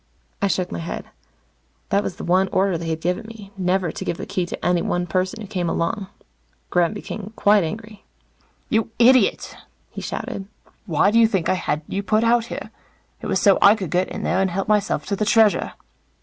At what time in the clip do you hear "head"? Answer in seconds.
0.79-1.05